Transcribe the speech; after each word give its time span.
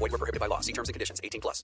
Void 0.00 0.12
were 0.12 0.18
prohibited 0.18 0.40
by 0.40 0.46
law. 0.46 0.60
See 0.60 0.72
terms 0.72 0.88
and 0.88 0.94
conditions. 0.94 1.20
18 1.22 1.40
plus. 1.42 1.62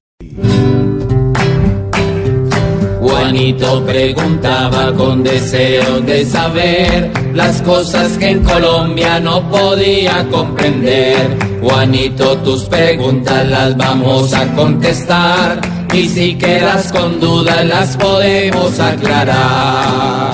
Juanito 3.01 3.85
preguntaba 3.87 4.93
con 4.95 5.23
deseo 5.23 6.01
de 6.01 6.25
saber 6.27 7.11
las 7.35 7.63
cosas 7.63 8.19
que 8.19 8.31
en 8.31 8.45
Colombia 8.45 9.21
no 9.21 9.49
podía 9.49 10.27
comprender. 10.31 11.39
Juanito, 11.63 12.37
tus 12.39 12.65
preguntas 12.65 13.49
las 13.49 13.77
vamos 13.77 14.35
a 14.35 14.53
contestar 14.55 15.61
y 15.95 16.09
si 16.09 16.37
quedas 16.37 16.93
con 16.93 17.21
dudas 17.21 17.65
las 17.65 17.97
podemos 17.97 18.79
aclarar. 18.81 20.33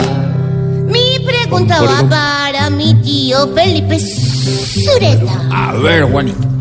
Mi 0.86 1.18
pregunta 1.24 1.82
va 1.82 2.08
para 2.08 2.70
mi 2.70 2.94
tío 3.02 3.48
Felipe 3.54 4.00
Sureta. 4.00 5.48
A 5.52 5.72
ver, 5.74 6.04
Juanito. 6.04 6.52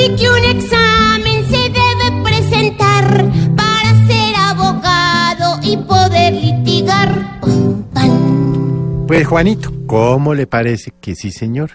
Así 0.00 0.16
que 0.16 0.30
un 0.30 0.44
examen 0.56 1.44
se 1.46 1.68
debe 1.68 2.22
presentar 2.22 3.30
para 3.56 4.06
ser 4.06 4.36
abogado 4.36 5.60
y 5.62 5.76
poder 5.76 6.32
litigar? 6.34 7.40
Pues 9.06 9.26
Juanito, 9.26 9.72
¿cómo 9.86 10.34
le 10.34 10.46
parece 10.46 10.92
que 11.00 11.14
sí, 11.14 11.32
señor? 11.32 11.72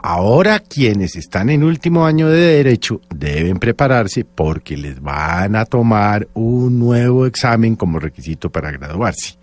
Ahora 0.00 0.60
quienes 0.60 1.16
están 1.16 1.50
en 1.50 1.64
último 1.64 2.06
año 2.06 2.28
de 2.28 2.38
derecho 2.38 3.00
deben 3.12 3.58
prepararse 3.58 4.24
porque 4.24 4.76
les 4.76 5.00
van 5.00 5.56
a 5.56 5.64
tomar 5.64 6.28
un 6.34 6.78
nuevo 6.78 7.26
examen 7.26 7.74
como 7.74 7.98
requisito 7.98 8.50
para 8.50 8.70
graduarse. 8.70 9.36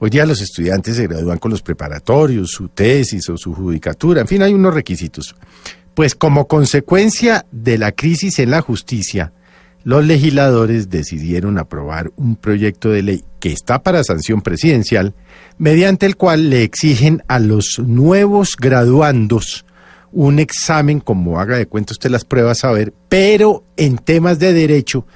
Hoy 0.00 0.10
día 0.10 0.24
los 0.24 0.40
estudiantes 0.40 0.96
se 0.96 1.06
gradúan 1.06 1.38
con 1.38 1.50
los 1.50 1.62
preparatorios, 1.62 2.50
su 2.50 2.68
tesis 2.68 3.28
o 3.28 3.36
su 3.36 3.54
judicatura, 3.54 4.22
en 4.22 4.26
fin, 4.26 4.42
hay 4.42 4.54
unos 4.54 4.72
requisitos. 4.72 5.36
Pues 5.94 6.14
como 6.14 6.46
consecuencia 6.46 7.46
de 7.50 7.78
la 7.78 7.92
crisis 7.92 8.38
en 8.38 8.50
la 8.50 8.60
justicia, 8.60 9.32
los 9.82 10.04
legisladores 10.04 10.90
decidieron 10.90 11.58
aprobar 11.58 12.12
un 12.16 12.36
proyecto 12.36 12.90
de 12.90 13.02
ley 13.02 13.24
que 13.38 13.52
está 13.52 13.82
para 13.82 14.04
sanción 14.04 14.42
presidencial, 14.42 15.14
mediante 15.58 16.06
el 16.06 16.16
cual 16.16 16.50
le 16.50 16.62
exigen 16.62 17.22
a 17.28 17.38
los 17.38 17.78
nuevos 17.78 18.56
graduandos 18.56 19.64
un 20.12 20.38
examen, 20.38 21.00
como 21.00 21.38
haga 21.40 21.56
de 21.56 21.66
cuenta 21.66 21.92
usted 21.92 22.10
las 22.10 22.24
pruebas 22.24 22.64
a 22.64 22.72
ver, 22.72 22.92
pero 23.08 23.64
en 23.76 23.96
temas 23.98 24.38
de 24.38 24.52
derecho 24.52 25.06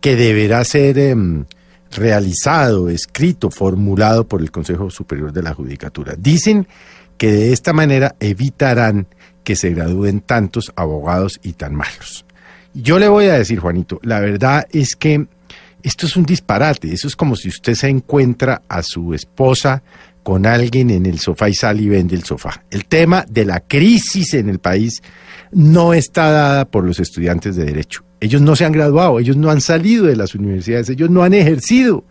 que 0.00 0.16
deberá 0.16 0.64
ser 0.64 0.98
em, 0.98 1.44
realizado, 1.90 2.88
escrito, 2.88 3.50
formulado 3.50 4.26
por 4.26 4.40
el 4.40 4.50
Consejo 4.50 4.90
Superior 4.90 5.32
de 5.32 5.42
la 5.42 5.54
Judicatura. 5.54 6.14
Dicen 6.16 6.66
que 7.16 7.30
de 7.32 7.52
esta 7.52 7.72
manera 7.72 8.16
evitarán 8.20 9.08
que 9.48 9.56
se 9.56 9.70
gradúen 9.70 10.20
tantos 10.20 10.74
abogados 10.76 11.40
y 11.42 11.54
tan 11.54 11.74
malos. 11.74 12.26
Yo 12.74 12.98
le 12.98 13.08
voy 13.08 13.28
a 13.28 13.38
decir, 13.38 13.58
Juanito, 13.58 13.98
la 14.02 14.20
verdad 14.20 14.68
es 14.70 14.94
que 14.94 15.26
esto 15.82 16.04
es 16.04 16.18
un 16.18 16.26
disparate. 16.26 16.92
Eso 16.92 17.08
es 17.08 17.16
como 17.16 17.34
si 17.34 17.48
usted 17.48 17.72
se 17.72 17.88
encuentra 17.88 18.60
a 18.68 18.82
su 18.82 19.14
esposa 19.14 19.82
con 20.22 20.44
alguien 20.44 20.90
en 20.90 21.06
el 21.06 21.18
sofá 21.18 21.48
y 21.48 21.54
sale 21.54 21.80
y 21.80 21.88
vende 21.88 22.14
el 22.14 22.24
sofá. 22.24 22.62
El 22.70 22.84
tema 22.84 23.24
de 23.26 23.46
la 23.46 23.60
crisis 23.60 24.34
en 24.34 24.50
el 24.50 24.58
país 24.58 25.00
no 25.50 25.94
está 25.94 26.30
dada 26.30 26.64
por 26.66 26.84
los 26.84 27.00
estudiantes 27.00 27.56
de 27.56 27.64
derecho. 27.64 28.04
Ellos 28.20 28.42
no 28.42 28.54
se 28.54 28.66
han 28.66 28.72
graduado, 28.72 29.18
ellos 29.18 29.38
no 29.38 29.50
han 29.50 29.62
salido 29.62 30.04
de 30.04 30.16
las 30.16 30.34
universidades, 30.34 30.90
ellos 30.90 31.08
no 31.08 31.22
han 31.22 31.32
ejercido. 31.32 32.04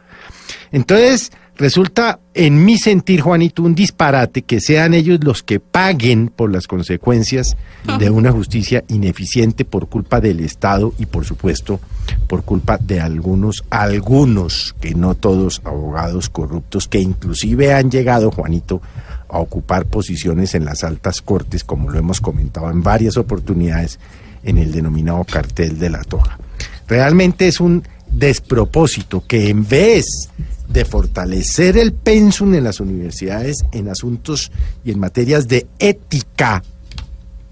Entonces, 0.71 1.31
resulta, 1.57 2.19
en 2.33 2.63
mi 2.63 2.77
sentir, 2.77 3.21
Juanito, 3.21 3.63
un 3.63 3.75
disparate 3.75 4.43
que 4.43 4.61
sean 4.61 4.93
ellos 4.93 5.19
los 5.23 5.43
que 5.43 5.59
paguen 5.59 6.29
por 6.29 6.51
las 6.51 6.67
consecuencias 6.67 7.57
de 7.99 8.09
una 8.09 8.31
justicia 8.31 8.83
ineficiente 8.87 9.65
por 9.65 9.89
culpa 9.89 10.21
del 10.21 10.39
Estado 10.39 10.93
y, 10.99 11.05
por 11.05 11.25
supuesto, 11.25 11.79
por 12.27 12.43
culpa 12.43 12.77
de 12.77 13.01
algunos, 13.01 13.65
algunos, 13.69 14.75
que 14.79 14.93
no 14.93 15.15
todos, 15.15 15.61
abogados 15.65 16.29
corruptos, 16.29 16.87
que 16.87 16.99
inclusive 16.99 17.73
han 17.73 17.89
llegado, 17.89 18.31
Juanito, 18.31 18.81
a 19.29 19.39
ocupar 19.39 19.85
posiciones 19.85 20.55
en 20.55 20.65
las 20.65 20.83
altas 20.83 21.21
cortes, 21.21 21.63
como 21.63 21.89
lo 21.89 21.99
hemos 21.99 22.21
comentado 22.21 22.69
en 22.69 22.83
varias 22.83 23.17
oportunidades, 23.17 23.99
en 24.43 24.57
el 24.57 24.71
denominado 24.71 25.23
cartel 25.23 25.79
de 25.79 25.89
la 25.89 26.03
toga. 26.03 26.39
Realmente 26.87 27.47
es 27.47 27.59
un 27.59 27.83
despropósito 28.09 29.23
que 29.27 29.49
en 29.49 29.67
vez 29.67 30.29
de 30.77 30.85
fortalecer 30.85 31.75
el 31.75 31.91
pensum 31.91 32.53
en 32.53 32.63
las 32.63 32.79
universidades 32.79 33.65
en 33.71 33.89
asuntos 33.89 34.51
y 34.85 34.91
en 34.91 34.99
materias 34.99 35.47
de 35.47 35.65
ética, 35.79 36.61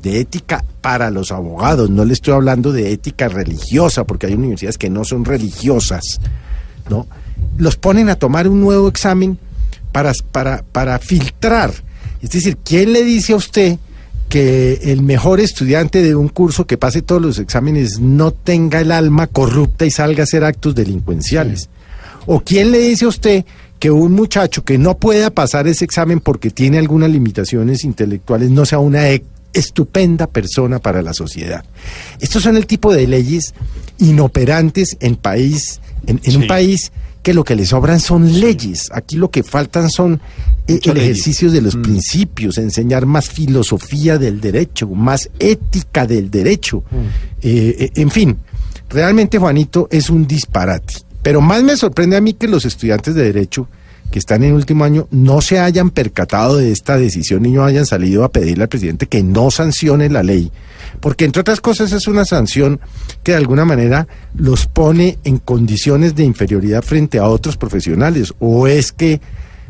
de 0.04 0.20
ética 0.20 0.64
para 0.80 1.10
los 1.10 1.32
abogados, 1.32 1.90
no 1.90 2.06
le 2.06 2.14
estoy 2.14 2.36
hablando 2.36 2.72
de 2.72 2.92
ética 2.92 3.28
religiosa, 3.28 4.04
porque 4.04 4.28
hay 4.28 4.36
universidades 4.36 4.78
que 4.78 4.92
no 4.92 5.04
son 5.04 5.26
religiosas, 5.26 6.20
¿no? 6.88 7.08
Los 7.58 7.78
ponen 7.78 8.10
a 8.10 8.16
tomar 8.16 8.48
un 8.48 8.62
nuevo 8.62 8.88
examen 8.88 9.40
para, 9.92 10.14
para, 10.32 10.64
para 10.72 11.00
filtrar. 11.00 11.74
Es 12.22 12.30
decir, 12.30 12.58
¿quién 12.64 12.94
le 12.94 13.04
dice 13.04 13.34
a 13.34 13.38
usted 13.38 13.80
que 14.30 14.82
el 14.84 15.02
mejor 15.02 15.40
estudiante 15.40 16.04
de 16.04 16.14
un 16.14 16.30
curso 16.30 16.68
que 16.68 16.78
pase 16.78 17.02
todos 17.02 17.24
los 17.24 17.40
exámenes 17.40 18.00
no 18.00 18.30
tenga 18.30 18.82
el 18.82 18.92
alma 18.92 19.26
corrupta 19.26 19.84
y 19.84 19.90
salga 19.90 20.22
a 20.22 20.26
hacer 20.26 20.44
actos 20.44 20.76
delincuenciales? 20.76 21.70
¿O 22.26 22.40
quién 22.42 22.72
le 22.72 22.80
dice 22.80 23.06
a 23.06 23.10
usted 23.10 23.46
que 23.80 23.92
un 23.92 24.14
muchacho 24.14 24.64
que 24.64 24.78
no 24.78 24.98
pueda 24.98 25.30
pasar 25.30 25.68
ese 25.68 25.86
examen 25.86 26.20
porque 26.20 26.50
tiene 26.50 26.78
algunas 26.78 27.10
limitaciones 27.10 27.84
intelectuales 27.84 28.50
no 28.50 28.66
sea 28.66 28.80
una 28.80 29.10
e- 29.10 29.24
estupenda 29.54 30.28
persona 30.28 30.80
para 30.80 31.02
la 31.02 31.14
sociedad? 31.14 31.64
Estos 32.20 32.44
son 32.44 32.58
el 32.58 32.66
tipo 32.66 32.94
de 32.94 33.08
leyes 33.08 33.54
inoperantes 34.00 34.98
en 35.00 35.16
país, 35.16 35.82
en, 36.08 36.20
en 36.24 36.38
un 36.38 36.48
país 36.48 36.92
que 37.26 37.34
lo 37.34 37.44
que 37.44 37.56
le 37.56 37.66
sobran 37.66 38.00
son 38.00 38.40
leyes. 38.40 38.90
Aquí 38.94 39.16
lo 39.18 39.32
que 39.32 39.42
faltan 39.42 39.90
son 39.90 40.22
eh, 40.68 40.80
el 40.84 40.98
ejercicio 40.98 41.52
de 41.52 41.60
los 41.60 41.76
principios, 41.76 42.60
enseñar 42.60 43.08
más 43.08 43.30
filosofía 43.30 44.20
del 44.20 44.40
derecho, 44.40 44.88
más 44.90 45.30
ética 45.40 46.06
del 46.06 46.30
derecho. 46.30 46.84
Eh, 47.42 47.76
eh, 47.80 47.92
en 47.96 48.12
fin, 48.12 48.38
realmente 48.90 49.40
Juanito 49.40 49.88
es 49.90 50.12
un 50.12 50.28
disparate. 50.28 50.94
Pero 51.26 51.42
más 51.42 51.64
me 51.64 51.76
sorprende 51.76 52.16
a 52.16 52.22
mí 52.22 52.34
que 52.34 52.48
los 52.48 52.66
estudiantes 52.66 53.16
de 53.16 53.24
derecho 53.24 53.68
que 54.12 54.20
están 54.20 54.44
en 54.44 54.54
último 54.54 54.84
año 54.84 55.08
no 55.10 55.42
se 55.42 55.58
hayan 55.58 55.90
percatado 55.90 56.58
de 56.58 56.72
esta 56.72 57.00
decisión 57.00 57.44
y 57.48 57.52
no 57.52 57.64
hayan 57.64 57.88
salido 57.88 58.24
a 58.24 58.32
pedirle 58.32 58.66
al 58.66 58.70
presidente 58.70 59.08
que 59.08 59.24
no 59.24 59.50
sancione 59.50 60.08
la 60.12 60.22
ley. 60.22 60.52
Porque 61.00 61.26
entre 61.26 61.42
otras 61.42 61.62
cosas 61.62 61.94
es 61.94 62.08
una 62.08 62.26
sanción 62.26 62.80
que 63.24 63.32
de 63.32 63.40
alguna 63.40 63.66
manera 63.66 64.08
los 64.36 64.68
pone 64.68 65.18
en 65.24 65.40
condiciones 65.40 66.14
de 66.14 66.26
inferioridad 66.26 66.84
frente 66.84 67.18
a 67.18 67.28
otros 67.28 67.58
profesionales. 67.58 68.32
O 68.38 68.68
es 68.68 68.92
que 68.92 69.20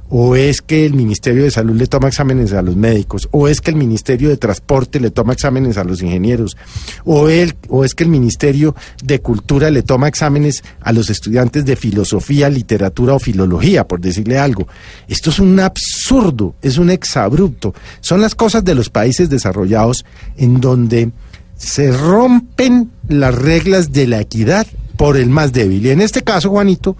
o 0.09 0.35
es 0.35 0.61
que 0.61 0.85
el 0.85 0.93
Ministerio 0.93 1.43
de 1.43 1.51
Salud 1.51 1.75
le 1.75 1.87
toma 1.87 2.07
exámenes 2.07 2.53
a 2.53 2.61
los 2.61 2.75
médicos, 2.75 3.27
o 3.31 3.47
es 3.47 3.61
que 3.61 3.71
el 3.71 3.77
Ministerio 3.77 4.29
de 4.29 4.37
Transporte 4.37 4.99
le 4.99 5.09
toma 5.09 5.33
exámenes 5.33 5.77
a 5.77 5.83
los 5.83 6.01
ingenieros, 6.01 6.57
o, 7.05 7.29
el, 7.29 7.55
o 7.69 7.83
es 7.83 7.95
que 7.95 8.03
el 8.03 8.09
Ministerio 8.09 8.75
de 9.03 9.19
Cultura 9.19 9.71
le 9.71 9.81
toma 9.81 10.07
exámenes 10.07 10.63
a 10.81 10.91
los 10.91 11.09
estudiantes 11.09 11.65
de 11.65 11.75
filosofía, 11.75 12.49
literatura 12.49 13.15
o 13.15 13.19
filología, 13.19 13.87
por 13.87 13.99
decirle 13.99 14.37
algo. 14.37 14.67
Esto 15.07 15.31
es 15.31 15.39
un 15.39 15.59
absurdo, 15.59 16.55
es 16.61 16.77
un 16.77 16.89
exabrupto. 16.89 17.73
Son 18.01 18.21
las 18.21 18.35
cosas 18.35 18.63
de 18.63 18.75
los 18.75 18.89
países 18.89 19.29
desarrollados 19.29 20.05
en 20.37 20.61
donde 20.61 21.11
se 21.57 21.91
rompen 21.91 22.91
las 23.07 23.33
reglas 23.33 23.91
de 23.91 24.07
la 24.07 24.21
equidad 24.21 24.67
por 24.97 25.17
el 25.17 25.29
más 25.29 25.51
débil. 25.51 25.85
Y 25.85 25.89
en 25.89 26.01
este 26.01 26.21
caso, 26.21 26.49
Juanito, 26.49 26.95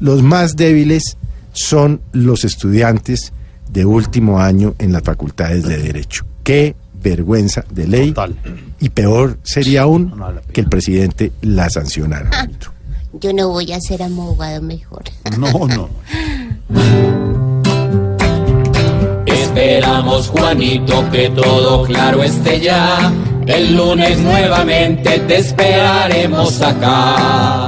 los 0.00 0.22
más 0.22 0.56
débiles 0.56 1.17
son 1.58 2.00
los 2.12 2.44
estudiantes 2.44 3.32
de 3.70 3.84
último 3.84 4.40
año 4.40 4.74
en 4.78 4.92
las 4.92 5.02
facultades 5.02 5.64
de 5.64 5.78
Derecho. 5.78 6.24
Qué 6.42 6.76
vergüenza 7.02 7.64
de 7.70 7.86
ley. 7.86 8.14
Y 8.80 8.88
peor 8.90 9.38
sería 9.42 9.82
aún 9.82 10.14
que 10.52 10.60
el 10.60 10.68
presidente 10.68 11.32
la 11.42 11.68
sancionara. 11.68 12.30
Juanito. 12.30 12.72
Yo 13.20 13.32
no 13.32 13.48
voy 13.48 13.72
a 13.72 13.80
ser 13.80 14.02
abogado 14.02 14.62
mejor. 14.62 15.02
No, 15.38 15.66
no. 15.66 15.88
Esperamos, 19.26 20.28
Juanito, 20.28 21.10
que 21.10 21.30
todo 21.30 21.82
claro 21.84 22.22
esté 22.22 22.60
ya. 22.60 23.12
El 23.46 23.76
lunes 23.76 24.18
nuevamente 24.20 25.18
te 25.20 25.38
esperaremos 25.38 26.60
acá. 26.60 27.67